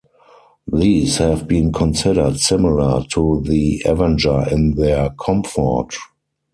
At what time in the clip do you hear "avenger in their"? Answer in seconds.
3.85-5.11